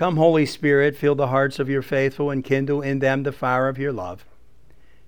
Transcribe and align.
Come, 0.00 0.16
Holy 0.16 0.46
Spirit, 0.46 0.96
fill 0.96 1.14
the 1.14 1.26
hearts 1.26 1.58
of 1.58 1.68
your 1.68 1.82
faithful 1.82 2.30
and 2.30 2.42
kindle 2.42 2.80
in 2.80 3.00
them 3.00 3.22
the 3.22 3.32
fire 3.32 3.68
of 3.68 3.76
your 3.76 3.92
love. 3.92 4.24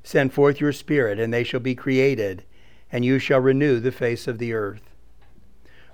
Send 0.04 0.34
forth 0.34 0.61
your 0.61 0.75
Spirit, 0.75 1.18
and 1.18 1.33
they 1.33 1.45
shall 1.45 1.61
be 1.61 1.75
created, 1.75 2.44
and 2.92 3.02
you 3.02 3.18
shall 3.18 3.41
renew 3.41 3.81
the 3.81 3.91
face 3.91 4.28
of 4.28 4.36
the 4.36 4.52
earth. 4.52 4.83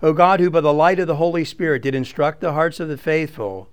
O 0.03 0.12
God, 0.12 0.40
who 0.40 0.50
by 0.50 0.62
the 0.62 0.72
light 0.72 0.98
of 0.98 1.06
the 1.06 1.14
Holy 1.14 1.45
Spirit 1.45 1.82
did 1.82 1.95
instruct 1.95 2.40
the 2.40 2.54
hearts 2.54 2.80
of 2.80 2.88
the 2.88 2.98
faithful, 2.98 3.69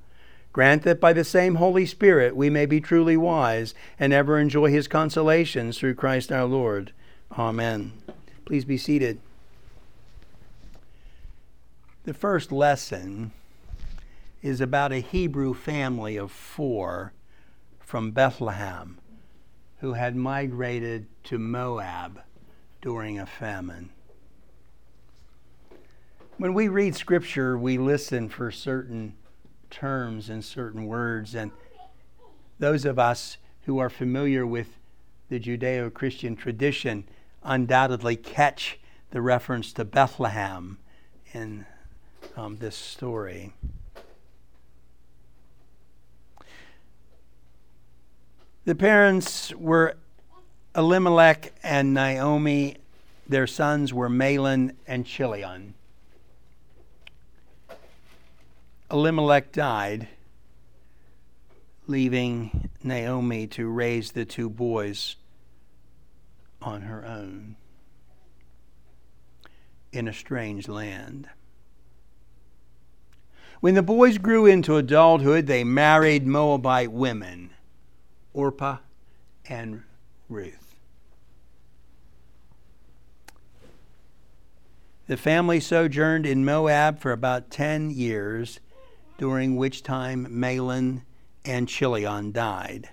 grant 0.53 0.83
that 0.83 1.01
by 1.01 1.11
the 1.11 1.23
same 1.23 1.55
Holy 1.55 1.87
Spirit 1.87 2.35
we 2.35 2.51
may 2.51 2.67
be 2.67 2.79
truly 2.79 3.17
wise 3.17 3.73
and 3.99 4.13
ever 4.13 4.37
enjoy 4.37 4.69
his 4.69 4.87
consolations 4.87 5.79
through 5.79 5.95
Christ 5.95 6.31
our 6.31 6.45
Lord. 6.45 6.91
Amen. 7.31 7.93
Please 8.45 8.63
be 8.63 8.77
seated. 8.77 9.19
The 12.03 12.13
first 12.13 12.51
lesson 12.51 13.31
is 14.45 14.61
about 14.61 14.91
a 14.91 14.99
Hebrew 14.99 15.55
family 15.55 16.17
of 16.17 16.31
four 16.31 17.13
from 17.79 18.11
Bethlehem 18.11 18.99
who 19.79 19.93
had 19.93 20.15
migrated 20.15 21.07
to 21.23 21.39
Moab 21.39 22.21
during 22.79 23.17
a 23.17 23.25
famine. 23.25 23.89
When 26.37 26.53
we 26.53 26.67
read 26.67 26.95
scripture, 26.95 27.57
we 27.57 27.79
listen 27.79 28.29
for 28.29 28.51
certain 28.51 29.15
terms 29.71 30.29
and 30.29 30.45
certain 30.45 30.85
words, 30.85 31.33
and 31.33 31.51
those 32.59 32.85
of 32.85 32.99
us 32.99 33.37
who 33.63 33.79
are 33.79 33.89
familiar 33.89 34.45
with 34.45 34.77
the 35.27 35.39
Judeo 35.39 35.91
Christian 35.91 36.35
tradition 36.35 37.05
undoubtedly 37.41 38.15
catch 38.15 38.77
the 39.09 39.23
reference 39.23 39.73
to 39.73 39.83
Bethlehem 39.83 40.77
in 41.33 41.65
um, 42.37 42.57
this 42.57 42.75
story. 42.75 43.51
The 48.65 48.73
parents 48.73 49.53
were 49.53 49.95
Elimelech 50.75 51.53
and 51.61 51.93
Naomi. 51.93 52.77
Their 53.29 53.45
sons 53.45 53.93
were 53.93 54.09
Mahlon 54.09 54.73
and 54.87 55.05
Chilion. 55.05 55.75
Elimelech 58.89 59.51
died, 59.51 60.07
leaving 61.85 62.69
Naomi 62.83 63.45
to 63.47 63.67
raise 63.67 64.13
the 64.13 64.25
two 64.25 64.49
boys 64.49 65.15
on 66.59 66.81
her 66.81 67.05
own 67.05 67.55
in 69.91 70.07
a 70.07 70.13
strange 70.13 70.67
land. 70.67 71.29
When 73.59 73.75
the 73.75 73.83
boys 73.83 74.17
grew 74.17 74.47
into 74.47 74.75
adulthood, 74.77 75.45
they 75.45 75.63
married 75.63 76.25
Moabite 76.25 76.91
women. 76.91 77.51
Orpah 78.35 78.79
and 79.47 79.83
Ruth. 80.27 80.75
The 85.07 85.15
family 85.15 85.61
sojourned 85.61 86.25
in 86.25 86.43
Moab 86.43 86.99
for 86.99 87.13
about 87.13 87.49
10 87.49 87.91
years, 87.91 88.59
during 89.17 89.55
which 89.55 89.83
time 89.83 90.27
Mahlon 90.29 91.03
and 91.45 91.69
Chilion 91.69 92.33
died, 92.33 92.89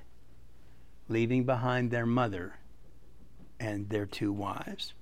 leaving 1.09 1.45
behind 1.45 1.91
their 1.91 2.07
mother 2.07 2.59
and 3.59 3.89
their 3.89 4.07
two 4.07 4.33
wives. 4.33 4.95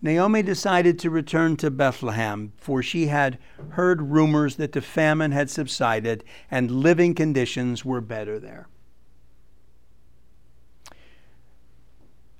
Naomi 0.00 0.42
decided 0.42 0.98
to 1.00 1.10
return 1.10 1.56
to 1.56 1.70
Bethlehem, 1.70 2.52
for 2.56 2.82
she 2.82 3.06
had 3.06 3.38
heard 3.70 4.00
rumors 4.00 4.56
that 4.56 4.72
the 4.72 4.80
famine 4.80 5.32
had 5.32 5.50
subsided 5.50 6.22
and 6.50 6.70
living 6.70 7.14
conditions 7.14 7.84
were 7.84 8.00
better 8.00 8.38
there. 8.38 8.68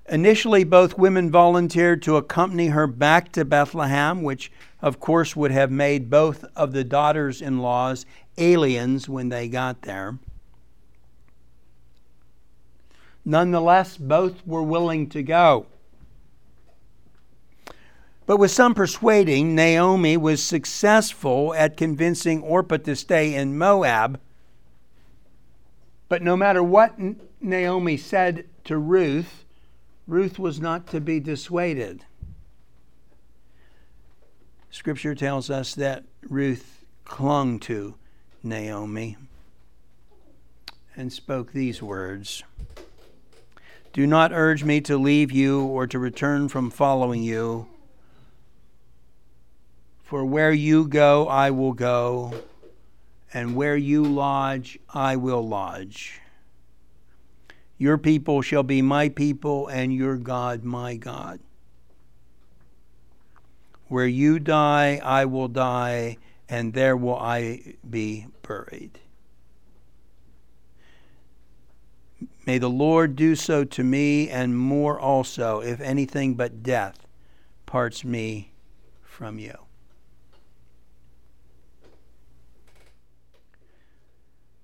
Initially, 0.09 0.65
both 0.65 0.97
women 0.97 1.31
volunteered 1.31 2.01
to 2.03 2.17
accompany 2.17 2.69
her 2.69 2.87
back 2.87 3.31
to 3.33 3.45
Bethlehem, 3.45 4.23
which, 4.23 4.51
of 4.81 5.01
course, 5.01 5.37
would 5.37 5.51
have 5.51 5.71
made 5.71 6.09
both 6.09 6.45
of 6.57 6.73
the 6.73 6.85
daughters 6.85 7.43
in 7.43 7.59
laws 7.59 8.07
aliens 8.39 9.09
when 9.09 9.29
they 9.29 9.49
got 9.49 9.83
there. 9.83 10.19
Nonetheless, 13.25 13.99
both 13.99 14.47
were 14.47 14.63
willing 14.63 15.09
to 15.11 15.23
go. 15.23 15.67
But 18.29 18.37
with 18.37 18.51
some 18.51 18.75
persuading, 18.75 19.55
Naomi 19.55 20.19
was 20.19 20.43
successful 20.43 21.55
at 21.55 21.79
convincing 21.79 22.43
Orpah 22.43 22.77
to 22.77 22.95
stay 22.95 23.35
in 23.35 23.57
Moab. 23.57 24.21
But 26.11 26.21
no 26.21 26.37
matter 26.37 26.63
what 26.63 26.99
Naomi 27.41 27.97
said 27.97 28.45
to 28.65 28.77
Ruth, 28.77 29.47
Ruth 30.07 30.39
was 30.39 30.61
not 30.61 30.89
to 30.89 31.01
be 31.01 31.21
dissuaded. 31.21 32.05
Scripture 34.71 35.15
tells 35.15 35.49
us 35.49 35.75
that 35.77 36.05
Ruth 36.29 36.85
clung 37.07 37.59
to 37.61 37.95
Naomi 38.43 39.17
and 40.95 41.11
spoke 41.11 41.53
these 41.53 41.83
words 41.83 42.43
Do 43.95 44.07
not 44.07 44.33
urge 44.35 44.65
me 44.65 44.83
to 44.83 44.99
leave 44.99 45.33
you 45.33 45.63
or 45.63 45.87
to 45.87 45.99
return 45.99 46.51
from 46.51 46.69
following 46.69 47.23
you. 47.23 47.69
For 50.09 50.25
where 50.25 50.55
you 50.55 50.89
go, 50.89 51.29
I 51.29 51.51
will 51.51 51.75
go, 51.75 52.33
and 53.35 53.55
where 53.55 53.77
you 53.77 54.03
lodge, 54.03 54.79
I 54.89 55.17
will 55.17 55.47
lodge. 55.47 56.19
Your 57.77 57.99
people 57.99 58.41
shall 58.41 58.63
be 58.63 58.81
my 58.81 59.11
people, 59.11 59.67
and 59.67 59.93
your 59.93 60.17
God 60.17 60.65
my 60.65 60.97
God. 60.97 61.41
Where 63.89 64.07
you 64.07 64.39
die, 64.39 64.99
I 65.05 65.27
will 65.27 65.49
die, 65.49 66.17
and 66.49 66.73
there 66.73 66.97
will 66.97 67.19
I 67.19 67.75
be 67.91 68.29
buried. 68.41 69.01
May 72.47 72.57
the 72.57 72.71
Lord 72.71 73.15
do 73.15 73.37
so 73.37 73.63
to 73.63 73.85
me, 73.85 74.31
and 74.31 74.59
more 74.59 74.99
also, 74.99 75.61
if 75.61 75.83
anything 75.83 76.35
but 76.35 76.63
death 76.63 77.07
parts 77.67 78.05
me 78.05 78.53
from 79.03 79.39
you. 79.39 79.68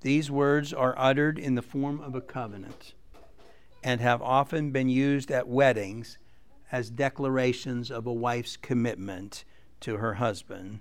These 0.05 0.31
words 0.31 0.75
are 0.75 0.95
uttered 0.99 1.39
in 1.39 1.55
the 1.55 1.63
form 1.63 1.99
of 1.99 2.15
a 2.15 2.21
covenant 2.21 2.93
and 3.83 4.03
have 4.03 4.21
often 4.21 4.71
been 4.71 4.91
used 4.91 5.31
at 5.31 5.49
weddings 5.49 6.19
as 6.71 6.91
declarations 6.91 7.91
of 7.91 8.07
a 8.07 8.13
wife's 8.13 8.59
commitment 8.59 9.47
to 9.81 9.97
her 9.97 10.15
husband, 10.15 10.81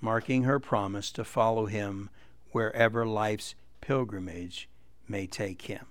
marking 0.00 0.42
her 0.42 0.58
promise 0.58 1.12
to 1.12 1.22
follow 1.22 1.66
him 1.66 2.10
wherever 2.50 3.06
life's 3.06 3.54
pilgrimage 3.80 4.68
may 5.06 5.28
take 5.28 5.62
him. 5.62 5.86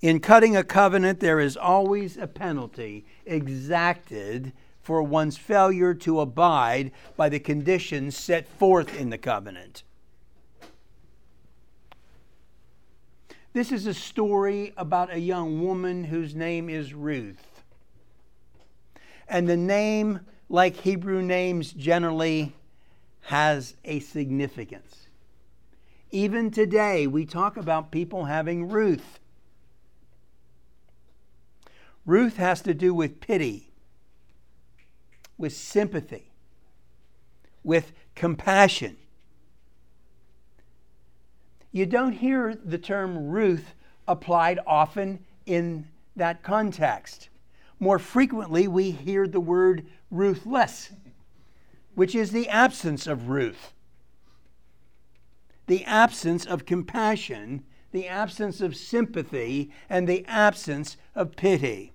In 0.00 0.20
cutting 0.20 0.56
a 0.56 0.62
covenant, 0.62 1.18
there 1.18 1.40
is 1.40 1.56
always 1.56 2.16
a 2.16 2.28
penalty 2.28 3.04
exacted 3.24 4.52
for 4.80 5.02
one's 5.02 5.36
failure 5.36 5.94
to 5.94 6.20
abide 6.20 6.92
by 7.16 7.28
the 7.28 7.40
conditions 7.40 8.16
set 8.16 8.46
forth 8.46 8.96
in 8.96 9.10
the 9.10 9.18
covenant. 9.18 9.82
This 13.56 13.72
is 13.72 13.86
a 13.86 13.94
story 13.94 14.74
about 14.76 15.10
a 15.10 15.18
young 15.18 15.62
woman 15.62 16.04
whose 16.04 16.34
name 16.34 16.68
is 16.68 16.92
Ruth. 16.92 17.62
And 19.26 19.48
the 19.48 19.56
name, 19.56 20.20
like 20.50 20.76
Hebrew 20.76 21.22
names 21.22 21.72
generally, 21.72 22.54
has 23.22 23.74
a 23.82 24.00
significance. 24.00 25.06
Even 26.10 26.50
today, 26.50 27.06
we 27.06 27.24
talk 27.24 27.56
about 27.56 27.90
people 27.90 28.26
having 28.26 28.68
Ruth. 28.68 29.20
Ruth 32.04 32.36
has 32.36 32.60
to 32.60 32.74
do 32.74 32.92
with 32.92 33.22
pity, 33.22 33.70
with 35.38 35.54
sympathy, 35.54 36.30
with 37.64 37.92
compassion. 38.14 38.98
You 41.76 41.84
don't 41.84 42.12
hear 42.12 42.54
the 42.54 42.78
term 42.78 43.28
Ruth 43.28 43.74
applied 44.08 44.60
often 44.66 45.18
in 45.44 45.86
that 46.16 46.42
context. 46.42 47.28
More 47.78 47.98
frequently, 47.98 48.66
we 48.66 48.92
hear 48.92 49.28
the 49.28 49.40
word 49.40 49.86
ruthless, 50.10 50.92
which 51.94 52.14
is 52.14 52.32
the 52.32 52.48
absence 52.48 53.06
of 53.06 53.28
Ruth, 53.28 53.74
the 55.66 55.84
absence 55.84 56.46
of 56.46 56.64
compassion, 56.64 57.62
the 57.92 58.08
absence 58.08 58.62
of 58.62 58.74
sympathy, 58.74 59.70
and 59.90 60.08
the 60.08 60.24
absence 60.24 60.96
of 61.14 61.36
pity. 61.36 61.92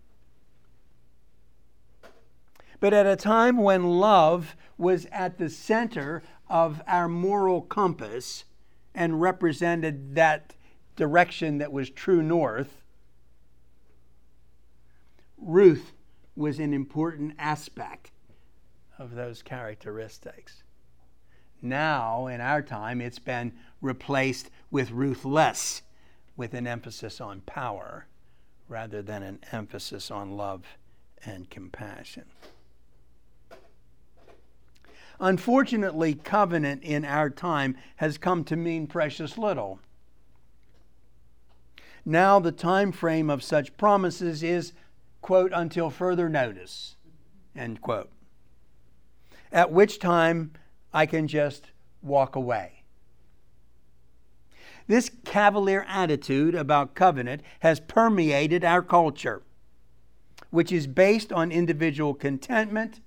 but 2.79 2.93
at 2.93 3.07
a 3.07 3.15
time 3.15 3.57
when 3.57 3.99
love 3.99 4.55
was 4.77 5.07
at 5.11 5.39
the 5.39 5.49
center 5.49 6.21
of 6.47 6.83
our 6.85 7.07
moral 7.07 7.61
compass 7.61 8.43
and 8.93 9.21
represented 9.21 10.15
that 10.15 10.55
direction 10.95 11.57
that 11.59 11.71
was 11.71 11.89
true 11.89 12.21
north, 12.21 12.81
Ruth 15.38 15.93
was 16.35 16.59
an 16.59 16.73
important 16.73 17.33
aspect 17.39 18.11
of 18.97 19.15
those 19.15 19.41
characteristics. 19.41 20.63
Now, 21.61 22.27
in 22.27 22.41
our 22.41 22.61
time, 22.61 23.01
it's 23.01 23.19
been 23.19 23.53
replaced 23.81 24.49
with 24.69 24.91
ruthless, 24.91 25.81
with 26.35 26.53
an 26.53 26.67
emphasis 26.67 27.19
on 27.19 27.41
power 27.41 28.07
rather 28.67 29.01
than 29.01 29.21
an 29.21 29.39
emphasis 29.51 30.09
on 30.09 30.38
love 30.38 30.65
and 31.25 31.49
compassion. 31.49 32.25
Unfortunately, 35.21 36.15
covenant 36.15 36.81
in 36.83 37.06
our 37.06 37.29
time 37.29 37.77
has 37.97 38.18
come 38.18 38.44
to 38.44 38.56
mean 38.56 38.88
precious 38.88 39.38
little. 39.38 39.79
Now, 42.03 42.39
the 42.39 42.51
time 42.51 42.91
frame 42.91 43.29
of 43.29 43.44
such 43.44 43.77
promises 43.77 44.41
is, 44.41 44.73
quote, 45.21 45.51
until 45.53 45.91
further 45.91 46.27
notice, 46.27 46.95
end 47.56 47.81
quote. 47.81 48.09
At 49.51 49.71
which 49.71 50.00
time 50.00 50.53
I 50.91 51.06
can 51.06 51.27
just 51.27 51.69
walk 52.01 52.35
away. 52.35 52.81
This 54.88 55.12
cavalier 55.24 55.85
attitude 55.88 56.56
about 56.56 56.95
covenant 56.95 57.44
has 57.59 57.79
permeated 57.79 58.65
our 58.65 58.81
culture, 58.81 59.44
which 60.50 60.71
is 60.71 60.88
based 60.88 61.31
on 61.31 61.51
individual 61.51 62.15
contentment, 62.15 63.01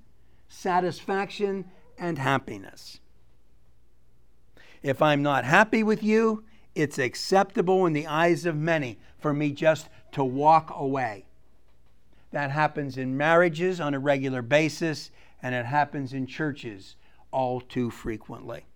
satisfaction, 0.49 1.65
and 1.99 2.19
happiness. 2.19 3.01
If 4.83 5.01
I'm 5.01 5.23
not 5.23 5.45
happy 5.45 5.83
with 5.83 6.03
you, 6.03 6.45
it's 6.75 6.99
acceptable 6.99 7.87
in 7.87 7.93
the 7.93 8.07
eyes 8.07 8.47
of 8.47 8.57
many 8.57 8.99
for 9.19 9.33
me 9.33 9.53
just 9.53 9.89
to 10.13 10.25
walk 10.25 10.73
away. 10.75 11.27
That 12.33 12.51
happens 12.51 12.99
in 12.99 13.17
marriages 13.17 13.81
on 13.81 13.95
a 13.95 13.99
regular 13.99 14.43
basis, 14.43 15.11
and 15.43 15.55
it 15.55 15.67
happens 15.67 16.13
in 16.13 16.27
churches 16.27 16.97
all 17.31 17.61
too 17.61 17.91
frequently. 17.91 18.67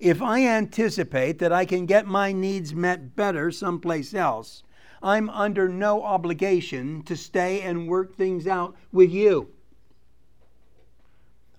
If 0.00 0.20
I 0.20 0.46
anticipate 0.46 1.38
that 1.38 1.52
I 1.52 1.64
can 1.64 1.86
get 1.86 2.06
my 2.06 2.32
needs 2.32 2.74
met 2.74 3.16
better 3.16 3.50
someplace 3.50 4.12
else, 4.12 4.62
I'm 5.04 5.28
under 5.28 5.68
no 5.68 6.02
obligation 6.02 7.02
to 7.02 7.14
stay 7.14 7.60
and 7.60 7.86
work 7.86 8.16
things 8.16 8.46
out 8.46 8.74
with 8.90 9.10
you. 9.10 9.50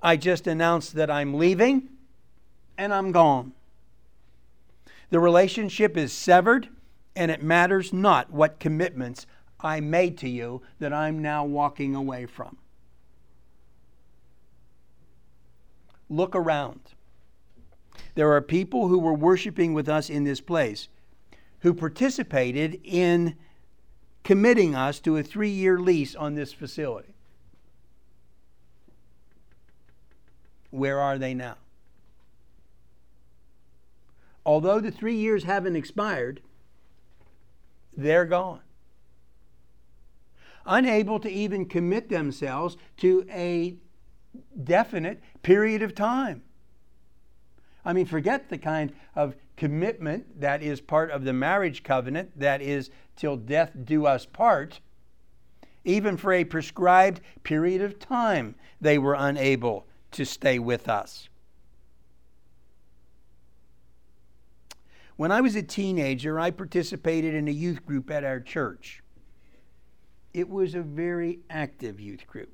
I 0.01 0.18
just 0.18 0.47
announced 0.47 0.95
that 0.95 1.12
I'm 1.12 1.36
leaving 1.36 1.89
and 2.75 2.92
I'm 2.92 3.12
gone. 3.12 3.53
The 5.12 5.19
relationship 5.19 5.95
is 5.95 6.12
severed, 6.12 6.69
and 7.15 7.30
it 7.30 7.44
matters 7.44 7.94
not 7.94 8.31
what 8.31 8.59
commitments 8.59 9.27
I 9.59 9.80
made 9.80 10.18
to 10.18 10.30
you 10.30 10.63
that 10.80 10.91
I'm 10.91 11.21
now 11.21 11.45
walking 11.45 11.94
away 11.94 12.25
from. 12.25 12.57
Look 16.09 16.36
around. 16.36 16.81
There 18.15 18.33
are 18.33 18.41
people 18.41 18.88
who 18.88 18.98
were 18.98 19.13
worshiping 19.13 19.75
with 19.75 19.88
us 19.88 20.09
in 20.09 20.24
this 20.24 20.41
place 20.41 20.88
who 21.65 21.73
participated 21.73 22.79
in 22.83 23.35
committing 24.23 24.75
us 24.75 25.00
to 25.00 25.17
a 25.17 25.23
three 25.23 25.50
year 25.50 25.79
lease 25.79 26.13
on 26.13 26.35
this 26.35 26.53
facility. 26.53 27.15
Where 30.69 31.00
are 31.00 31.17
they 31.17 31.33
now? 31.33 31.56
Although 34.45 34.79
the 34.79 34.91
three 34.91 35.15
years 35.15 35.45
haven't 35.45 35.75
expired, 35.75 36.39
they're 37.97 38.25
gone. 38.25 38.62
Unable 40.67 41.19
to 41.19 41.31
even 41.31 41.65
commit 41.65 42.09
themselves 42.09 42.77
to 42.97 43.25
a 43.31 43.73
definite 44.63 45.19
period 45.41 45.81
of 45.81 45.95
time. 45.95 46.44
I 47.83 47.94
mean, 47.94 48.06
forget 48.06 48.50
the 48.50 48.59
kind 48.59 48.94
of 49.15 49.33
commitment 49.57 50.39
that 50.39 50.61
is 50.61 50.81
part 50.81 51.11
of 51.11 51.23
the 51.23 51.33
marriage 51.33 51.83
covenant 51.83 52.37
that 52.39 52.61
is 52.61 52.89
till 53.15 53.37
death 53.37 53.71
do 53.83 54.05
us 54.05 54.25
part. 54.25 54.79
Even 55.83 56.17
for 56.17 56.33
a 56.33 56.43
prescribed 56.43 57.21
period 57.43 57.81
of 57.81 57.99
time, 57.99 58.55
they 58.81 58.97
were 58.97 59.15
unable 59.17 59.85
to 60.11 60.25
stay 60.25 60.59
with 60.59 60.89
us. 60.89 61.29
When 65.17 65.31
I 65.31 65.39
was 65.41 65.55
a 65.55 65.63
teenager, 65.63 66.39
I 66.39 66.51
participated 66.51 67.33
in 67.33 67.47
a 67.47 67.51
youth 67.51 67.85
group 67.85 68.11
at 68.11 68.25
our 68.25 68.39
church. 68.39 69.01
It 70.33 70.49
was 70.49 70.75
a 70.75 70.81
very 70.81 71.39
active 71.49 72.01
youth 72.01 72.27
group. 72.27 72.51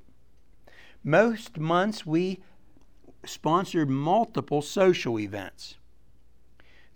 Most 1.02 1.58
months, 1.58 2.06
we 2.06 2.40
sponsored 3.24 3.90
multiple 3.90 4.62
social 4.62 5.18
events. 5.18 5.76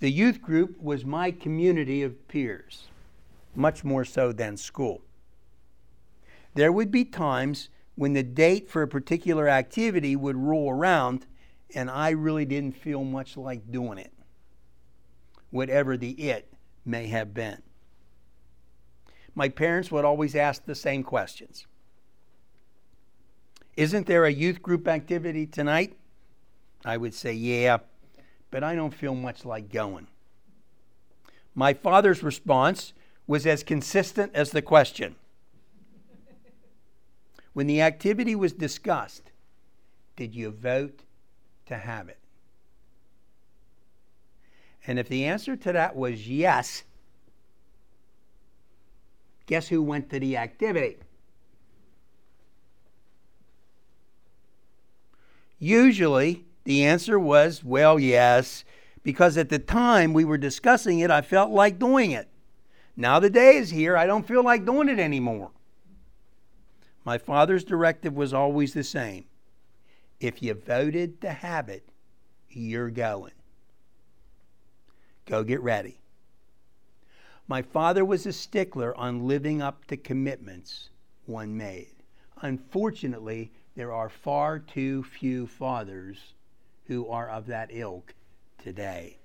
The 0.01 0.11
youth 0.11 0.43
group 0.43 0.81
was 0.81 1.05
my 1.05 1.31
community 1.31 2.03
of 2.03 2.29
peers, 2.29 2.89
much 3.55 3.83
more 3.83 4.05
so 4.05 4.33
than 4.33 4.57
school. 4.57 5.01
There 6.55 6.73
would 6.73 6.91
be 6.91 7.05
times 7.05 7.71
when 7.95 8.13
the 8.13 8.23
date 8.23 8.69
for 8.69 8.83
a 8.83 8.89
particular 8.89 9.49
activity 9.49 10.15
would 10.15 10.37
roll 10.37 10.71
around 10.71 11.27
and 11.75 11.91
I 11.91 12.11
really 12.11 12.45
didn't 12.45 12.77
feel 12.77 13.03
much 13.05 13.37
like 13.37 13.73
doing 13.73 13.99
it, 13.99 14.13
whatever 15.51 15.97
the 15.97 16.11
it 16.11 16.53
may 16.85 17.09
have 17.09 17.35
been. 17.35 17.63
My 19.35 19.49
parents 19.49 19.91
would 19.91 20.05
always 20.05 20.35
ask 20.35 20.65
the 20.65 20.75
same 20.75 21.03
questions 21.03 21.67
Isn't 23.77 24.07
there 24.07 24.25
a 24.25 24.33
youth 24.33 24.63
group 24.63 24.87
activity 24.89 25.47
tonight? 25.47 25.97
I 26.85 26.97
would 26.97 27.15
say, 27.15 27.33
Yeah, 27.33 27.79
but 28.51 28.63
I 28.63 28.75
don't 28.75 28.95
feel 28.95 29.15
much 29.15 29.45
like 29.45 29.73
going. 29.73 30.07
My 31.55 31.73
father's 31.73 32.23
response 32.23 32.93
was 33.27 33.47
as 33.47 33.63
consistent 33.63 34.33
as 34.35 34.51
the 34.51 34.63
question. 34.63 35.17
when 37.53 37.67
the 37.67 37.81
activity 37.81 38.35
was 38.35 38.53
discussed, 38.53 39.31
did 40.17 40.35
you 40.35 40.51
vote 40.51 41.01
to 41.67 41.77
have 41.77 42.09
it? 42.09 42.19
And 44.87 44.99
if 44.99 45.09
the 45.09 45.25
answer 45.25 45.57
to 45.57 45.73
that 45.73 45.97
was 45.97 46.29
yes, 46.29 46.85
guess 49.47 49.69
who 49.69 49.83
went 49.83 50.11
to 50.11 50.21
the 50.21 50.37
activity? 50.37 50.99
Usually, 55.59 56.45
the 56.67 56.85
answer 56.85 57.19
was, 57.19 57.63
well, 57.65 57.99
yes, 57.99 58.65
because 59.05 59.37
at 59.37 59.49
the 59.49 59.59
time 59.61 60.13
we 60.13 60.25
were 60.25 60.37
discussing 60.37 60.99
it, 60.99 61.13
I 61.13 61.23
felt 61.23 61.53
like 61.53 61.79
doing 61.79 62.11
it. 62.11 62.29
Now 62.97 63.21
the 63.21 63.31
day 63.31 63.57
is 63.57 63.71
here, 63.71 63.97
I 63.97 64.07
don't 64.07 64.27
feel 64.27 64.43
like 64.43 64.67
doing 64.67 64.89
it 64.89 64.99
anymore. 64.99 65.53
My 67.05 67.19
father's 67.19 67.63
directive 67.63 68.15
was 68.15 68.35
always 68.35 68.75
the 68.75 68.83
same 68.83 69.27
if 70.19 70.43
you 70.43 70.55
voted 70.55 71.21
to 71.21 71.31
have 71.31 71.69
it, 71.69 71.89
you're 72.49 72.91
going. 72.91 73.33
Go 75.27 75.45
get 75.45 75.61
ready. 75.61 76.01
My 77.47 77.63
father 77.63 78.05
was 78.05 78.27
a 78.27 78.33
stickler 78.33 78.97
on 78.97 79.29
living 79.29 79.63
up 79.63 79.85
to 79.87 79.97
commitments 79.97 80.89
one 81.27 81.57
made. 81.57 81.95
Unfortunately, 82.41 83.53
there 83.77 83.93
are 83.93 84.09
far 84.09 84.59
too 84.59 85.05
few 85.05 85.47
fathers 85.47 86.35
who 86.87 87.09
are 87.09 87.29
of 87.29 87.47
that 87.47 87.71
ilk 87.73 88.15
today. 88.59 89.19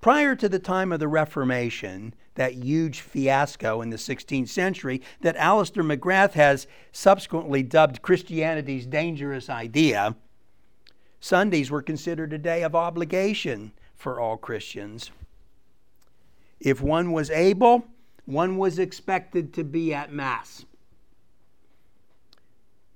Prior 0.00 0.34
to 0.34 0.48
the 0.48 0.58
time 0.58 0.92
of 0.92 1.00
the 1.00 1.08
Reformation, 1.08 2.14
that 2.34 2.54
huge 2.54 3.00
fiasco 3.00 3.82
in 3.82 3.90
the 3.90 3.96
16th 3.96 4.48
century 4.48 5.02
that 5.20 5.36
Alister 5.36 5.84
McGrath 5.84 6.32
has 6.32 6.66
subsequently 6.90 7.62
dubbed 7.62 8.00
Christianity's 8.00 8.86
dangerous 8.86 9.50
idea, 9.50 10.16
Sundays 11.20 11.70
were 11.70 11.82
considered 11.82 12.32
a 12.32 12.38
day 12.38 12.62
of 12.62 12.74
obligation 12.74 13.72
for 13.94 14.18
all 14.18 14.38
Christians. 14.38 15.10
If 16.60 16.80
one 16.80 17.12
was 17.12 17.30
able, 17.30 17.84
one 18.24 18.56
was 18.56 18.78
expected 18.78 19.52
to 19.54 19.64
be 19.64 19.92
at 19.92 20.12
Mass. 20.12 20.64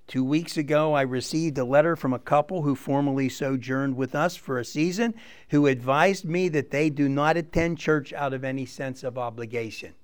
Two 0.07 0.23
weeks 0.25 0.57
ago, 0.57 0.93
I 0.93 1.03
received 1.03 1.57
a 1.59 1.65
letter 1.65 1.97
from 1.97 2.13
a 2.13 2.19
couple 2.19 2.63
who 2.63 2.75
formerly 2.75 3.29
sojourned 3.29 3.97
with 3.97 4.15
us 4.15 4.37
for 4.37 4.59
a 4.59 4.65
season 4.65 5.15
who 5.49 5.67
advised 5.67 6.25
me 6.25 6.49
that 6.51 6.71
they 6.71 6.91
do 6.91 7.09
not 7.09 7.37
attend 7.37 7.79
church 7.79 8.13
out 8.13 8.35
of 8.35 8.45
any 8.45 8.67
sense 8.67 9.03
of 9.03 9.17
obligation. 9.17 9.95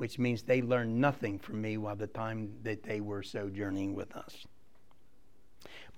which 0.00 0.18
means 0.18 0.42
they 0.42 0.62
learned 0.62 0.98
nothing 0.98 1.38
from 1.38 1.60
me 1.60 1.76
while 1.76 1.94
the 1.94 2.06
time 2.06 2.50
that 2.62 2.82
they 2.84 3.02
were 3.02 3.22
sojourning 3.22 3.94
with 3.94 4.16
us. 4.16 4.46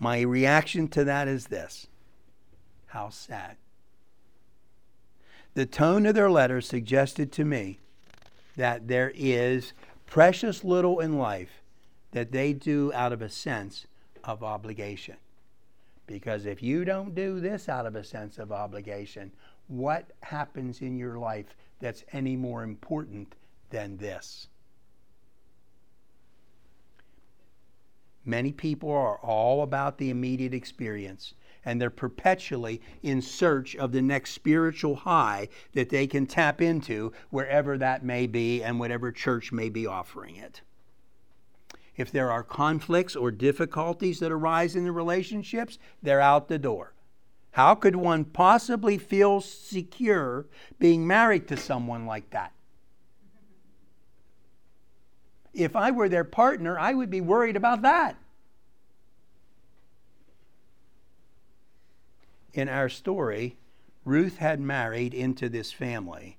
My 0.00 0.22
reaction 0.22 0.88
to 0.88 1.04
that 1.04 1.28
is 1.28 1.46
this 1.46 1.87
how 2.87 3.11
sad. 3.11 3.56
The 5.54 5.66
tone 5.66 6.04
of 6.06 6.16
their 6.16 6.32
letter 6.32 6.61
suggested 6.61 7.30
to 7.32 7.44
me 7.44 7.78
that 8.56 8.88
there 8.88 9.12
is 9.14 9.72
precious 10.04 10.64
little 10.64 10.99
in 10.99 11.16
life 11.16 11.62
that 12.12 12.33
they 12.33 12.52
do 12.52 12.92
out 12.95 13.12
of 13.12 13.21
a 13.21 13.28
sense 13.28 13.87
of 14.25 14.42
obligation. 14.42 15.16
Because 16.07 16.47
if 16.47 16.62
you 16.62 16.85
don't 16.85 17.14
do 17.14 17.40
this 17.40 17.69
out 17.69 17.87
of 17.87 17.97
a 17.97 18.04
sense 18.04 18.38
of 18.38 18.52
obligation, 18.52 19.33
what 19.69 20.12
happens 20.23 20.81
in 20.81 20.97
your 20.97 21.19
life 21.19 21.57
that's 21.81 22.04
any 22.12 22.37
more 22.37 22.62
important 22.62 23.35
than 23.71 23.97
this? 23.97 24.49
Many 28.25 28.52
people 28.52 28.90
are 28.90 29.19
all 29.19 29.62
about 29.62 29.99
the 29.99 30.11
immediate 30.11 30.54
experience, 30.54 31.35
and 31.64 31.81
they're 31.81 31.90
perpetually 31.90 32.81
in 33.02 33.21
search 33.21 33.75
of 33.75 33.90
the 33.90 34.02
next 34.02 34.31
spiritual 34.31 34.95
high 34.95 35.49
that 35.73 35.88
they 35.88 36.07
can 36.07 36.26
tap 36.26 36.61
into 36.61 37.12
wherever 37.31 37.76
that 37.78 38.04
may 38.04 38.26
be 38.26 38.62
and 38.62 38.78
whatever 38.78 39.11
church 39.11 39.50
may 39.50 39.69
be 39.69 39.87
offering 39.87 40.37
it. 40.37 40.61
If 42.02 42.11
there 42.11 42.32
are 42.32 42.42
conflicts 42.42 43.14
or 43.14 43.30
difficulties 43.30 44.18
that 44.18 44.32
arise 44.32 44.75
in 44.75 44.82
the 44.82 44.90
relationships, 44.90 45.78
they're 46.02 46.21
out 46.21 46.49
the 46.49 46.59
door. 46.59 46.94
How 47.52 47.76
could 47.76 47.94
one 47.94 48.25
possibly 48.25 48.99
feel 48.99 49.40
secure 49.40 50.47
being 50.80 51.06
married 51.06 51.47
to 51.47 51.56
someone 51.56 52.04
like 52.04 52.28
that? 52.30 52.50
If 55.54 55.76
I 55.76 55.92
were 55.92 56.09
their 56.09 56.25
partner, 56.25 56.76
I 56.76 56.92
would 56.92 57.09
be 57.09 57.21
worried 57.21 57.54
about 57.54 57.82
that. 57.82 58.16
In 62.52 62.68
our 62.68 62.88
story, 62.88 63.59
Ruth 64.04 64.38
had 64.38 64.59
married 64.61 65.14
into 65.14 65.49
this 65.49 65.71
family, 65.71 66.37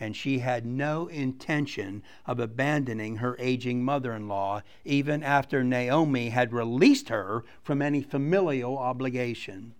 and 0.00 0.16
she 0.16 0.40
had 0.40 0.66
no 0.66 1.06
intention 1.06 2.02
of 2.26 2.40
abandoning 2.40 3.16
her 3.16 3.36
aging 3.38 3.84
mother 3.84 4.14
in 4.14 4.28
law 4.28 4.62
even 4.84 5.22
after 5.22 5.62
Naomi 5.62 6.30
had 6.30 6.52
released 6.52 7.08
her 7.08 7.44
from 7.62 7.80
any 7.82 8.02
familial 8.02 8.76
obligation. 8.78 9.74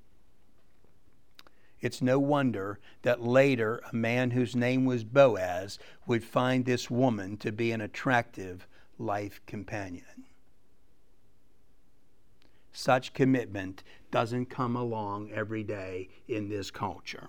It's 1.81 2.01
no 2.01 2.21
wonder 2.21 2.79
that 3.03 3.23
later 3.23 3.83
a 3.91 3.97
man 3.97 4.31
whose 4.31 4.55
name 4.55 4.85
was 4.85 5.03
Boaz 5.03 5.81
would 6.07 6.23
find 6.23 6.65
this 6.65 6.89
woman 6.89 7.37
to 7.39 7.51
be 7.51 7.73
an 7.73 7.81
attractive 7.81 8.69
life 8.99 9.41
companion. 9.47 10.05
Such 12.73 13.13
commitment 13.13 13.83
doesn't 14.11 14.47
come 14.47 14.77
along 14.77 15.31
every 15.33 15.65
day 15.65 16.09
in 16.29 16.49
this 16.49 16.71
culture. 16.71 17.29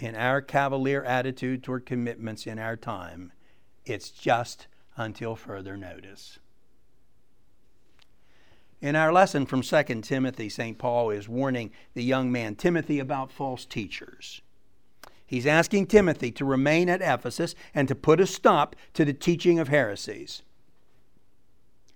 In 0.00 0.16
our 0.16 0.40
cavalier 0.40 1.04
attitude 1.04 1.62
toward 1.62 1.84
commitments 1.84 2.46
in 2.46 2.58
our 2.58 2.74
time, 2.74 3.32
it's 3.84 4.08
just 4.08 4.66
until 4.96 5.36
further 5.36 5.76
notice. 5.76 6.38
In 8.80 8.96
our 8.96 9.12
lesson 9.12 9.44
from 9.44 9.60
2 9.60 10.00
Timothy, 10.00 10.48
St. 10.48 10.78
Paul 10.78 11.10
is 11.10 11.28
warning 11.28 11.70
the 11.92 12.02
young 12.02 12.32
man 12.32 12.54
Timothy 12.54 12.98
about 12.98 13.30
false 13.30 13.66
teachers. 13.66 14.40
He's 15.26 15.46
asking 15.46 15.88
Timothy 15.88 16.30
to 16.32 16.46
remain 16.46 16.88
at 16.88 17.02
Ephesus 17.02 17.54
and 17.74 17.86
to 17.86 17.94
put 17.94 18.20
a 18.20 18.26
stop 18.26 18.74
to 18.94 19.04
the 19.04 19.12
teaching 19.12 19.58
of 19.58 19.68
heresies. 19.68 20.40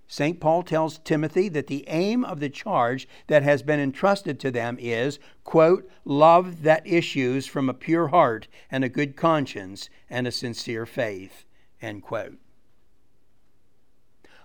St. 0.07 0.39
Paul 0.39 0.63
tells 0.63 0.99
Timothy 0.99 1.49
that 1.49 1.67
the 1.67 1.85
aim 1.89 2.25
of 2.25 2.39
the 2.39 2.51
charge 2.51 3.09
that 3.27 3.43
has 3.43 3.63
been 3.63 3.81
entrusted 3.81 4.39
to 4.41 4.51
them 4.51 4.77
is, 4.79 5.19
quote, 5.45 5.91
love 6.05 6.63
that 6.63 6.87
issues 6.87 7.47
from 7.47 7.69
a 7.69 7.75
pure 7.75 8.09
heart 8.09 8.47
and 8.71 8.85
a 8.85 8.89
good 8.89 9.17
conscience 9.17 9.89
and 10.11 10.27
a 10.27 10.33
sincere 10.33 10.87
faith, 10.87 11.45
end 11.81 12.03
quote. 12.03 12.39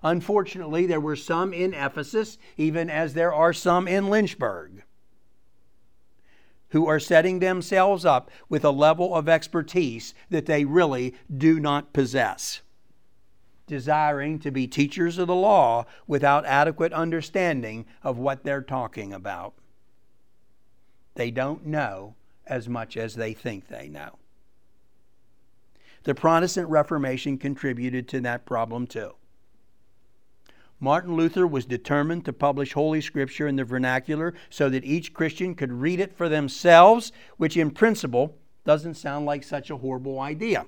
Unfortunately, 0.02 0.86
there 0.86 1.02
were 1.02 1.16
some 1.16 1.54
in 1.54 1.74
Ephesus, 1.74 2.38
even 2.56 2.90
as 2.90 3.14
there 3.14 3.34
are 3.34 3.54
some 3.54 3.88
in 3.88 4.08
Lynchburg, 4.08 4.84
who 6.70 6.88
are 6.88 7.00
setting 7.00 7.40
themselves 7.40 8.06
up 8.06 8.32
with 8.48 8.64
a 8.64 8.72
level 8.72 9.14
of 9.14 9.28
expertise 9.28 10.14
that 10.30 10.46
they 10.46 10.64
really 10.64 11.16
do 11.36 11.60
not 11.60 11.92
possess, 11.92 12.62
desiring 13.70 14.40
to 14.40 14.52
be 14.52 14.68
teachers 14.68 15.18
of 15.18 15.28
the 15.28 15.36
law 15.36 15.86
without 16.08 16.46
adequate 16.46 16.92
understanding 16.92 17.86
of 18.04 18.18
what 18.18 18.44
they're 18.44 18.62
talking 18.62 19.14
about. 19.14 19.54
They 21.16 21.32
don't 21.32 21.66
know 21.66 22.16
as 22.48 22.68
much 22.68 22.98
as 22.98 23.16
they 23.16 23.34
think 23.34 23.68
they 23.68 23.88
know. 23.88 24.18
The 26.04 26.16
Protestant 26.16 26.68
Reformation 26.70 27.38
contributed 27.38 28.08
to 28.10 28.22
that 28.22 28.46
problem 28.46 28.88
too. 28.88 29.14
Martin 30.80 31.16
Luther 31.16 31.46
was 31.46 31.66
determined 31.66 32.26
to 32.26 32.34
publish 32.34 32.74
Holy 32.74 33.02
Scripture 33.02 33.48
in 33.48 33.58
the 33.58 33.66
vernacular 33.66 34.34
so 34.50 34.70
that 34.70 34.86
each 34.86 35.14
Christian 35.14 35.54
could 35.54 35.74
read 35.74 36.00
it 36.00 36.16
for 36.16 36.30
themselves, 36.30 37.12
which 37.38 37.58
in 37.58 37.70
principle 37.70 38.38
doesn't 38.66 38.96
sound 38.96 39.26
like 39.26 39.44
such 39.44 39.70
a 39.70 39.78
horrible 39.78 40.20
idea. 40.20 40.66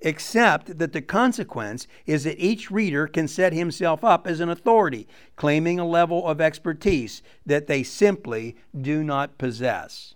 Except 0.00 0.78
that 0.78 0.92
the 0.92 1.02
consequence 1.02 1.86
is 2.04 2.24
that 2.24 2.38
each 2.38 2.70
reader 2.70 3.06
can 3.06 3.28
set 3.28 3.52
himself 3.52 4.04
up 4.04 4.26
as 4.26 4.40
an 4.40 4.48
authority, 4.48 5.08
claiming 5.36 5.78
a 5.78 5.86
level 5.86 6.26
of 6.26 6.40
expertise 6.40 7.22
that 7.44 7.66
they 7.66 7.82
simply 7.82 8.56
do 8.78 9.02
not 9.02 9.38
possess 9.38 10.14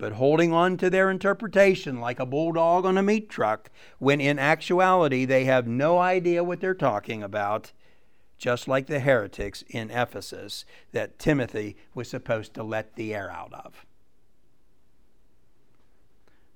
but 0.00 0.14
holding 0.14 0.50
on 0.50 0.78
to 0.78 0.88
their 0.88 1.10
interpretation 1.10 2.00
like 2.00 2.18
a 2.18 2.24
bulldog 2.24 2.86
on 2.86 2.96
a 2.96 3.02
meat 3.02 3.28
truck, 3.28 3.70
when 3.98 4.18
in 4.18 4.38
actuality 4.38 5.26
they 5.26 5.44
have 5.44 5.68
no 5.68 5.98
idea 5.98 6.42
what 6.42 6.58
they're 6.58 6.74
talking 6.74 7.22
about, 7.22 7.72
just 8.38 8.66
like 8.66 8.86
the 8.86 9.00
heretics 9.00 9.62
in 9.68 9.90
Ephesus 9.90 10.64
that 10.92 11.18
Timothy 11.18 11.76
was 11.94 12.08
supposed 12.08 12.54
to 12.54 12.62
let 12.62 12.96
the 12.96 13.14
air 13.14 13.30
out 13.30 13.52
of. 13.52 13.84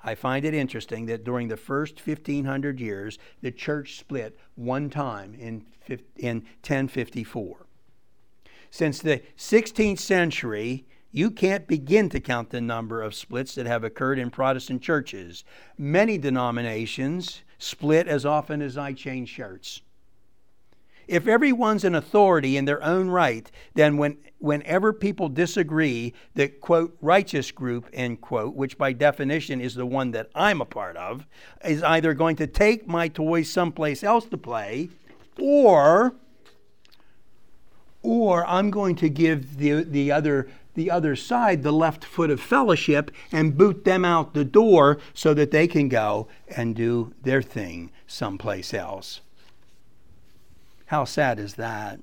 I 0.05 0.15
find 0.15 0.45
it 0.45 0.53
interesting 0.53 1.07
that 1.07 1.25
during 1.25 1.49
the 1.49 1.57
first 1.57 1.95
1500 2.07 2.79
years, 2.79 3.19
the 3.41 3.51
church 3.51 3.99
split 3.99 4.39
one 4.55 4.91
time 4.91 5.35
in, 5.35 5.65
in 6.17 6.43
1054. 6.61 7.67
Since 8.71 9.01
the 9.01 9.23
16th 9.39 9.99
century, 9.99 10.85
you 11.11 11.31
can't 11.31 11.67
begin 11.67 12.11
to 12.11 12.21
count 12.21 12.51
the 12.51 12.61
number 12.61 13.01
of 13.01 13.15
splits 13.15 13.55
that 13.55 13.67
have 13.67 13.85
occurred 13.85 14.19
in 14.19 14.31
Protestant 14.31 14.83
churches. 14.83 15.45
Many 15.79 16.19
denominations 16.19 17.43
split 17.59 18.07
as 18.07 18.27
often 18.27 18.61
as 18.61 18.77
I 18.77 18.93
change 18.93 19.31
shirts. 19.31 19.81
If 21.07 21.27
everyone's 21.27 21.85
an 21.85 21.95
authority 21.95 22.57
in 22.57 22.65
their 22.65 22.83
own 22.83 23.09
right, 23.09 23.51
then 23.75 23.97
when, 23.97 24.19
whenever 24.45 24.93
people 24.93 25.31
disagree, 25.31 26.13
the 26.35 26.47
quote 26.47 26.97
righteous 27.01 27.51
group, 27.51 27.89
end 27.95 28.21
quote, 28.21 28.55
which 28.55 28.77
by 28.77 28.93
definition 28.93 29.59
is 29.59 29.75
the 29.75 29.87
one 29.87 30.11
that 30.11 30.29
I'm 30.35 30.61
a 30.61 30.67
part 30.67 30.97
of, 30.99 31.27
is 31.65 31.83
either 31.83 32.13
going 32.13 32.37
to 32.37 32.47
take 32.47 32.87
my 32.87 33.09
toys 33.09 33.49
someplace 33.49 34.05
else 34.05 34.27
to 34.27 34.37
play, 34.37 34.91
or 35.41 36.15
or 38.03 38.47
I'm 38.47 38.71
going 38.71 38.97
to 38.97 39.09
give 39.09 39.57
the, 39.57 39.83
the 39.83 40.13
other 40.13 40.49
the 40.75 40.91
other 40.91 41.17
side 41.17 41.63
the 41.63 41.73
left 41.73 42.05
foot 42.05 42.31
of 42.31 42.41
fellowship 42.41 43.11
and 43.33 43.57
boot 43.57 43.85
them 43.85 44.05
out 44.05 44.35
the 44.35 44.45
door 44.45 44.99
so 45.15 45.33
that 45.33 45.53
they 45.53 45.67
can 45.67 45.89
go 45.89 46.29
and 46.49 46.75
do 46.75 47.15
their 47.23 47.41
thing 47.41 47.93
someplace 48.07 48.75
else. 48.75 49.21
How 50.87 51.05
sad 51.05 51.39
is 51.39 51.55
that? 51.55 52.01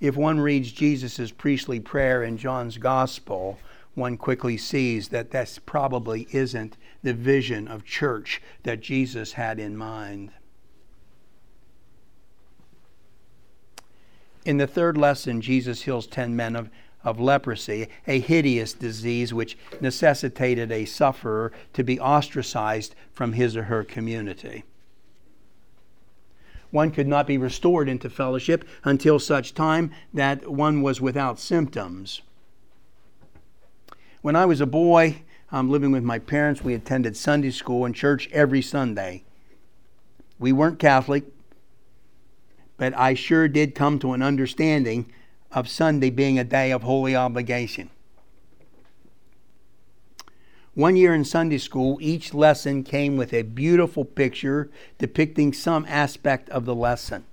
If 0.00 0.16
one 0.16 0.38
reads 0.38 0.70
Jesus' 0.70 1.32
priestly 1.32 1.80
prayer 1.80 2.22
in 2.22 2.36
John's 2.36 2.78
Gospel, 2.78 3.58
one 3.94 4.16
quickly 4.16 4.56
sees 4.56 5.08
that 5.08 5.32
this 5.32 5.58
probably 5.58 6.28
isn't 6.30 6.76
the 7.02 7.12
vision 7.12 7.66
of 7.66 7.84
church 7.84 8.40
that 8.62 8.80
Jesus 8.80 9.32
had 9.32 9.58
in 9.58 9.76
mind. 9.76 10.30
In 14.44 14.56
the 14.56 14.68
third 14.68 14.96
lesson, 14.96 15.40
Jesus 15.40 15.82
heals 15.82 16.06
10 16.06 16.34
men 16.34 16.54
of, 16.54 16.70
of 17.02 17.18
leprosy, 17.18 17.88
a 18.06 18.20
hideous 18.20 18.72
disease 18.72 19.34
which 19.34 19.58
necessitated 19.80 20.70
a 20.70 20.84
sufferer 20.84 21.52
to 21.72 21.82
be 21.82 22.00
ostracized 22.00 22.94
from 23.12 23.32
his 23.32 23.56
or 23.56 23.64
her 23.64 23.82
community. 23.82 24.62
One 26.70 26.90
could 26.90 27.06
not 27.06 27.26
be 27.26 27.38
restored 27.38 27.88
into 27.88 28.10
fellowship 28.10 28.64
until 28.84 29.18
such 29.18 29.54
time 29.54 29.90
that 30.12 30.50
one 30.50 30.82
was 30.82 31.00
without 31.00 31.38
symptoms. 31.38 32.22
When 34.20 34.36
I 34.36 34.44
was 34.44 34.60
a 34.60 34.66
boy, 34.66 35.22
um, 35.50 35.70
living 35.70 35.92
with 35.92 36.02
my 36.02 36.18
parents, 36.18 36.62
we 36.62 36.74
attended 36.74 37.16
Sunday 37.16 37.50
school 37.50 37.84
and 37.84 37.94
church 37.94 38.28
every 38.32 38.60
Sunday. 38.60 39.24
We 40.38 40.52
weren't 40.52 40.78
Catholic, 40.78 41.24
but 42.76 42.96
I 42.96 43.14
sure 43.14 43.48
did 43.48 43.74
come 43.74 43.98
to 44.00 44.12
an 44.12 44.22
understanding 44.22 45.10
of 45.50 45.68
Sunday 45.68 46.10
being 46.10 46.38
a 46.38 46.44
day 46.44 46.70
of 46.70 46.82
holy 46.82 47.16
obligation. 47.16 47.90
One 50.78 50.94
year 50.94 51.12
in 51.12 51.24
Sunday 51.24 51.58
school, 51.58 51.98
each 52.00 52.32
lesson 52.32 52.84
came 52.84 53.16
with 53.16 53.34
a 53.34 53.42
beautiful 53.42 54.04
picture 54.04 54.70
depicting 54.96 55.52
some 55.52 55.84
aspect 55.88 56.48
of 56.50 56.66
the 56.66 56.74
lesson. 56.74 57.24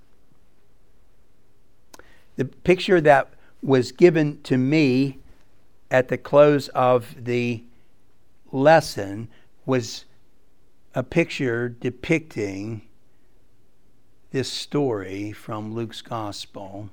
The 2.34 2.46
picture 2.46 3.00
that 3.00 3.28
was 3.62 3.92
given 3.92 4.42
to 4.42 4.56
me 4.58 5.20
at 5.92 6.08
the 6.08 6.18
close 6.18 6.66
of 6.70 7.14
the 7.24 7.62
lesson 8.50 9.28
was 9.64 10.06
a 10.92 11.04
picture 11.04 11.68
depicting 11.68 12.82
this 14.32 14.50
story 14.50 15.30
from 15.30 15.72
Luke's 15.72 16.02
Gospel. 16.02 16.90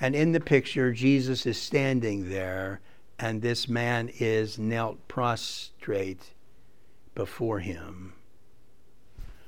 And 0.00 0.16
in 0.16 0.32
the 0.32 0.40
picture, 0.40 0.94
Jesus 0.94 1.44
is 1.44 1.60
standing 1.60 2.30
there 2.30 2.80
and 3.18 3.40
this 3.40 3.68
man 3.68 4.10
is 4.18 4.58
knelt 4.58 5.08
prostrate 5.08 6.32
before 7.14 7.60
him. 7.60 8.12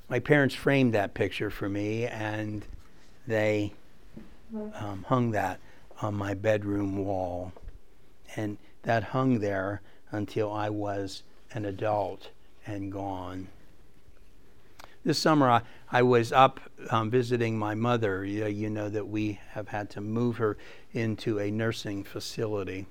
My 0.09 0.19
parents 0.19 0.55
framed 0.55 0.95
that 0.95 1.13
picture 1.13 1.51
for 1.51 1.69
me, 1.69 2.07
and 2.07 2.65
they 3.27 3.75
um, 4.55 5.05
hung 5.09 5.33
that 5.33 5.61
on 6.01 6.15
my 6.15 6.33
bedroom 6.33 7.05
wall. 7.05 7.53
And 8.37 8.57
that 8.85 9.05
hung 9.05 9.41
there 9.41 9.83
until 10.11 10.51
I 10.51 10.71
was 10.71 11.23
an 11.53 11.67
adult 11.67 12.31
and 12.67 12.91
gone. 12.91 13.49
This 15.05 15.19
summer, 15.19 15.51
I, 15.51 15.63
I 15.91 16.03
was 16.03 16.33
up 16.33 16.61
um, 16.91 17.11
visiting 17.11 17.59
my 17.59 17.75
mother. 17.75 18.25
You 18.25 18.47
you 18.47 18.71
know 18.71 18.89
that 18.89 19.09
we 19.09 19.41
have 19.51 19.69
had 19.69 19.91
to 19.91 20.01
move 20.01 20.39
her 20.39 20.57
into 20.93 21.39
a 21.39 21.51
nursing 21.51 22.05
facility 22.05 22.87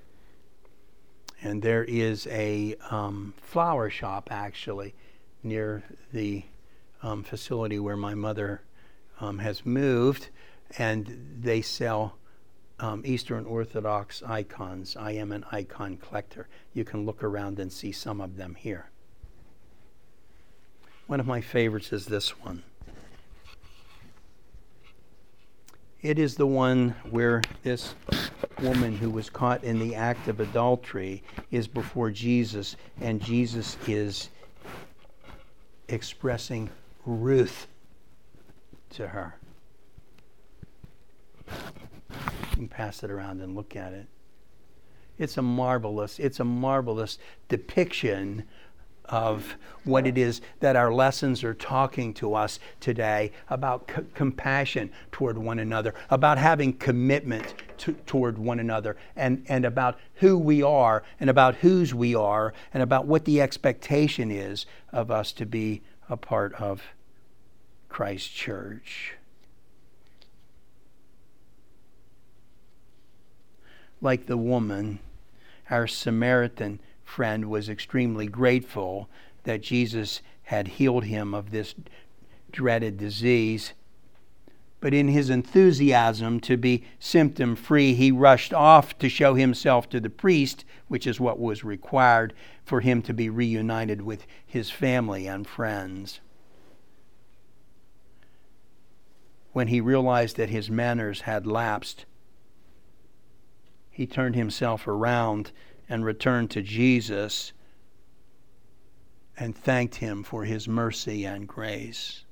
and 1.48 1.62
there 1.62 1.86
is 1.86 2.28
a 2.28 2.76
um, 2.92 3.34
flower 3.42 3.90
shop 3.90 4.28
actually 4.30 4.94
near 5.44 5.82
the 6.12 6.44
um, 7.02 7.24
facility 7.24 7.80
where 7.80 7.96
my 7.96 8.14
mother 8.14 8.62
um, 9.22 9.40
has 9.40 9.66
moved, 9.66 10.28
and 10.78 11.38
they 11.40 11.62
sell 11.62 12.18
um, 12.82 13.02
Eastern 13.06 13.46
Orthodox 13.46 14.22
icons. 14.24 14.98
I 14.98 15.12
am 15.12 15.32
an 15.32 15.46
icon 15.50 15.96
collector. 15.96 16.50
You 16.74 16.84
can 16.84 17.06
look 17.06 17.24
around 17.24 17.60
and 17.60 17.72
see 17.72 17.94
some 17.94 18.20
of 18.20 18.36
them 18.36 18.56
here. 18.56 18.90
One 21.08 21.22
of 21.22 21.26
my 21.26 21.40
favorites 21.40 21.94
is 21.94 22.08
this 22.08 22.38
one. 22.42 22.64
It 26.02 26.20
is 26.20 26.36
the 26.36 26.46
one 26.46 26.96
where 27.10 27.42
this 27.64 27.96
woman 28.62 28.96
who 28.96 29.10
was 29.10 29.30
caught 29.30 29.64
in 29.64 29.80
the 29.80 29.96
act 29.96 30.28
of 30.28 30.40
adultery 30.40 31.24
is 31.52 31.68
before 31.68 32.12
Jesus, 32.12 32.76
and 33.02 33.22
Jesus 33.22 33.78
is 33.88 34.30
expressing 35.88 36.70
Ruth 37.06 37.68
to 38.92 39.08
her. 39.08 39.36
You 41.48 42.56
can 42.56 42.68
pass 42.68 43.04
it 43.04 43.12
around 43.12 43.42
and 43.42 43.56
look 43.56 43.76
at 43.76 43.94
it. 43.94 44.08
It's 45.18 45.38
a 45.38 45.42
marvelous, 45.42 46.20
it's 46.20 46.40
a 46.40 46.44
marvelous 46.44 47.18
depiction 47.48 48.44
of 49.10 49.56
what 49.84 50.06
it 50.06 50.18
is 50.18 50.42
that 50.60 50.76
our 50.76 50.92
lessons 50.94 51.44
are 51.44 51.54
talking 51.54 52.14
to 52.14 52.34
us 52.34 52.60
today 52.80 53.32
about 53.50 53.90
c- 53.96 54.02
compassion 54.14 54.92
toward 55.12 55.38
one 55.38 55.60
another, 55.60 55.96
about 56.10 56.38
having 56.38 56.74
commitment 56.74 57.54
to, 57.78 57.94
toward 58.06 58.38
one 58.38 58.60
another, 58.60 58.98
and, 59.16 59.46
and 59.48 59.66
about 59.66 59.98
who 60.16 60.38
we 60.38 60.62
are, 60.62 61.04
and 61.20 61.30
about 61.30 61.56
whose 61.56 61.94
we 61.94 62.14
are, 62.14 62.54
and 62.74 62.84
about 62.84 63.06
what 63.06 63.26
the 63.26 63.42
expectation 63.42 64.30
is 64.30 64.66
of 64.92 65.10
us 65.10 65.32
to 65.32 65.46
be 65.46 65.82
a 66.10 66.18
part 66.18 66.54
of 66.56 66.84
Christ's 67.88 68.30
church. 68.30 69.14
Like 74.02 74.28
the 74.28 74.38
woman, 74.38 75.00
our 75.70 75.88
Samaritan 75.88 76.80
friend 77.08 77.50
was 77.50 77.70
extremely 77.70 78.28
grateful 78.28 79.10
that 79.44 79.62
Jesus 79.62 80.22
had 80.44 80.68
healed 80.68 81.06
him 81.06 81.34
of 81.34 81.52
this 81.52 81.74
dreaded 82.52 82.98
disease. 82.98 83.74
But 84.82 84.94
in 84.94 85.08
his 85.08 85.30
enthusiasm 85.30 86.40
to 86.42 86.58
be 86.58 86.84
symptom 87.00 87.56
free, 87.56 87.94
he 87.94 88.12
rushed 88.12 88.54
off 88.54 89.00
to 89.00 89.10
show 89.10 89.34
himself 89.34 89.90
to 89.90 90.00
the 90.00 90.10
priest, 90.10 90.66
which 90.90 91.08
is 91.08 91.20
what 91.20 91.40
was 91.40 91.64
required 91.64 92.34
for 92.64 92.82
him 92.82 93.02
to 93.04 93.14
be 93.14 93.30
reunited 93.30 94.02
with 94.02 94.28
his 94.46 94.70
family 94.70 95.28
and 95.28 95.48
friends. 95.48 96.20
When 99.54 99.70
he 99.70 99.82
realized 99.82 100.36
that 100.38 100.50
his 100.50 100.70
manners 100.70 101.22
had 101.22 101.48
lapsed, 101.48 102.06
he 103.90 104.06
turned 104.06 104.36
himself 104.36 104.88
around 104.88 105.52
and 105.90 106.06
returned 106.06 106.52
to 106.52 106.62
Jesus 106.62 107.54
and 109.38 109.56
thanked 109.56 109.96
him 109.96 110.24
for 110.24 110.46
his 110.46 110.68
mercy 110.68 111.26
and 111.26 111.48
grace. 111.48 112.24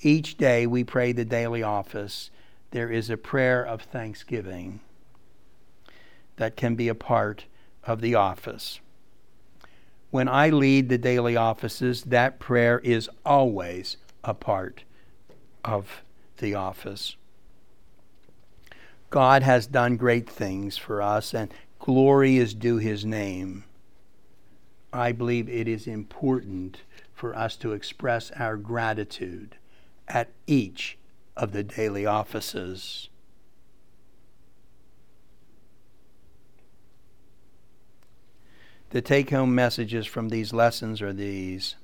Each 0.00 0.36
day 0.36 0.66
we 0.66 0.84
pray 0.84 1.12
the 1.12 1.24
daily 1.24 1.62
office. 1.62 2.30
There 2.70 2.90
is 2.90 3.10
a 3.10 3.16
prayer 3.16 3.64
of 3.64 3.82
thanksgiving 3.82 4.80
that 6.36 6.56
can 6.56 6.76
be 6.76 6.88
a 6.88 6.94
part 6.94 7.46
of 7.84 8.00
the 8.00 8.14
office. 8.14 8.80
When 10.10 10.28
I 10.28 10.50
lead 10.50 10.88
the 10.88 10.98
daily 10.98 11.36
offices, 11.36 12.04
that 12.04 12.38
prayer 12.38 12.78
is 12.78 13.10
always 13.26 13.96
a 14.24 14.34
part 14.34 14.84
of 15.64 16.02
the 16.38 16.54
office. 16.54 17.16
God 19.10 19.42
has 19.42 19.66
done 19.66 19.96
great 19.96 20.28
things 20.28 20.76
for 20.76 21.00
us, 21.00 21.32
and 21.32 21.52
glory 21.78 22.36
is 22.36 22.54
due 22.54 22.76
his 22.76 23.04
name. 23.04 23.64
I 24.92 25.12
believe 25.12 25.48
it 25.48 25.68
is 25.68 25.86
important 25.86 26.82
for 27.14 27.34
us 27.34 27.56
to 27.56 27.72
express 27.72 28.30
our 28.32 28.56
gratitude 28.56 29.56
at 30.06 30.30
each 30.46 30.98
of 31.36 31.52
the 31.52 31.62
daily 31.62 32.06
offices. 32.06 33.08
The 38.90 39.02
take 39.02 39.30
home 39.30 39.54
messages 39.54 40.06
from 40.06 40.30
these 40.30 40.52
lessons 40.52 41.02
are 41.02 41.12
these. 41.12 41.76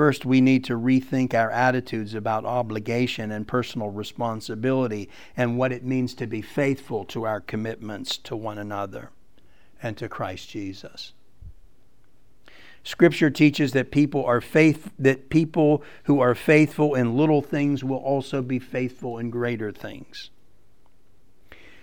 First, 0.00 0.24
we 0.24 0.40
need 0.40 0.64
to 0.64 0.78
rethink 0.78 1.34
our 1.34 1.50
attitudes 1.50 2.14
about 2.14 2.46
obligation 2.46 3.30
and 3.30 3.46
personal 3.46 3.90
responsibility 3.90 5.10
and 5.36 5.58
what 5.58 5.72
it 5.72 5.84
means 5.84 6.14
to 6.14 6.26
be 6.26 6.40
faithful 6.40 7.04
to 7.04 7.24
our 7.24 7.38
commitments 7.38 8.16
to 8.16 8.34
one 8.34 8.56
another 8.56 9.10
and 9.82 9.98
to 9.98 10.08
Christ 10.08 10.48
Jesus. 10.48 11.12
Scripture 12.82 13.28
teaches 13.28 13.72
that 13.72 13.90
people 13.90 14.24
are 14.24 14.40
faith 14.40 14.90
that 14.98 15.28
people 15.28 15.82
who 16.04 16.18
are 16.18 16.34
faithful 16.34 16.94
in 16.94 17.14
little 17.14 17.42
things 17.42 17.84
will 17.84 17.98
also 17.98 18.40
be 18.40 18.58
faithful 18.58 19.18
in 19.18 19.28
greater 19.28 19.70
things. 19.70 20.30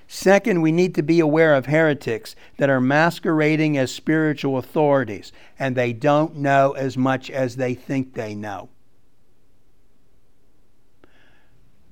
Second, 0.08 0.62
we 0.62 0.72
need 0.72 0.96
to 0.96 1.04
be 1.04 1.20
aware 1.20 1.54
of 1.54 1.66
heretics 1.66 2.36
that 2.58 2.70
are 2.70 2.80
masquerading 2.80 3.78
as 3.78 3.92
spiritual 3.92 4.58
authorities, 4.58 5.34
and 5.60 5.76
they 5.76 5.92
don't 5.92 6.38
know 6.38 6.72
as 6.72 6.98
much 6.98 7.30
as 7.30 7.58
they 7.58 7.74
think 7.74 8.14
they 8.14 8.34
know. 8.34 8.70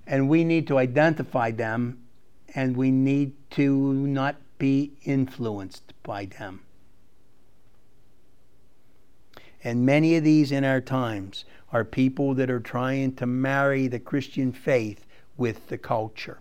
And 0.08 0.30
we 0.30 0.46
need 0.46 0.66
to 0.68 0.78
identify 0.78 1.52
them, 1.52 2.04
and 2.54 2.78
we 2.78 2.90
need 2.90 3.34
to 3.52 3.94
not 3.94 4.38
be 4.58 4.94
influenced 5.04 5.94
by 6.04 6.26
them. 6.26 6.62
And 9.62 9.86
many 9.86 10.16
of 10.16 10.24
these 10.24 10.52
in 10.52 10.64
our 10.64 10.80
times 10.80 11.44
are 11.74 11.84
people 11.84 12.34
that 12.36 12.52
are 12.52 12.60
trying 12.60 13.16
to 13.16 13.26
marry 13.26 13.88
the 13.88 14.00
Christian 14.00 14.54
faith 14.54 15.06
with 15.36 15.68
the 15.68 15.78
culture. 15.78 16.40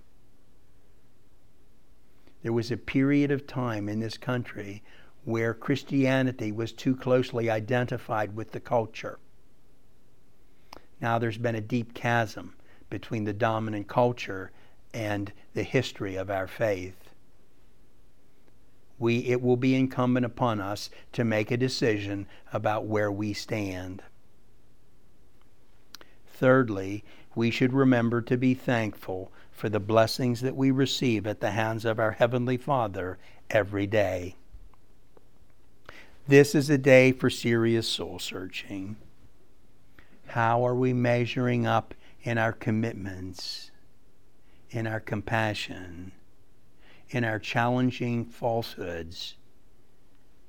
There 2.44 2.52
was 2.52 2.70
a 2.70 2.76
period 2.76 3.30
of 3.30 3.46
time 3.46 3.88
in 3.88 4.00
this 4.00 4.18
country 4.18 4.83
where 5.24 5.54
Christianity 5.54 6.52
was 6.52 6.72
too 6.72 6.94
closely 6.94 7.48
identified 7.48 8.37
with 8.37 8.52
the 8.52 8.61
culture. 8.61 9.18
Now 11.00 11.18
there's 11.18 11.38
been 11.38 11.54
a 11.54 11.62
deep 11.62 11.94
chasm 11.94 12.54
between 12.90 13.24
the 13.24 13.33
dominant 13.33 13.88
culture 13.88 14.52
and 14.92 15.33
the 15.54 15.62
history 15.62 16.16
of 16.16 16.30
our 16.30 16.46
faith. 16.46 17.11
we, 18.98 19.18
it 19.26 19.42
will 19.42 19.57
be 19.57 19.74
incumbent 19.74 20.26
upon 20.26 20.61
us 20.61 20.90
to 21.12 21.24
make 21.24 21.50
a 21.50 21.57
decision 21.57 22.26
about 22.52 22.87
where 22.87 23.11
we 23.11 23.33
stand. 23.33 24.02
Thirdly, 26.26 27.04
we 27.35 27.51
should 27.51 27.73
remember 27.73 28.23
to 28.23 28.37
be 28.37 28.55
thankful 28.55 29.33
for 29.51 29.68
the 29.68 29.81
blessings 29.81 30.40
that 30.40 30.57
we 30.57 30.70
receive 30.70 31.27
at 31.27 31.40
the 31.40 31.53
hands 31.53 31.85
of 31.85 31.99
our 31.99 32.12
Heavenly 32.12 32.57
Father 32.57 33.18
every 33.51 33.87
day. 33.87 34.37
This 36.27 36.55
is 36.55 36.70
a 36.70 36.79
day 36.79 37.12
for 37.12 37.29
serious 37.29 37.87
soul 37.87 38.18
searching. 38.18 38.97
How 40.29 40.66
are 40.66 40.75
we 40.75 40.92
measuring 40.92 41.66
up 41.66 41.94
in 42.23 42.38
our 42.38 42.53
commitments, 42.53 43.70
in 44.70 44.87
our 44.87 45.01
compassion, 45.01 46.12
in 47.11 47.25
our 47.25 47.38
challenging 47.38 48.25
falsehoods, 48.25 49.37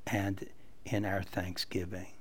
and 0.08 0.48
in 0.86 1.06
our 1.06 1.22
thanksgiving? 1.22 2.15